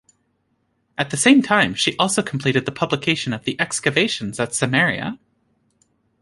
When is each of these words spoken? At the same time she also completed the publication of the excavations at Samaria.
At 0.97 1.11
the 1.11 1.15
same 1.17 1.43
time 1.43 1.75
she 1.75 1.95
also 1.97 2.23
completed 2.23 2.65
the 2.65 2.71
publication 2.71 3.33
of 3.33 3.43
the 3.43 3.55
excavations 3.61 4.39
at 4.39 4.55
Samaria. 4.55 5.19